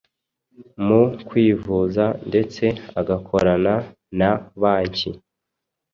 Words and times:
mu 0.85 1.01
kwivuza 1.27 2.03
ndetse 2.29 2.63
agakorana 2.99 3.73
na 4.19 4.31
banki. 4.61 5.11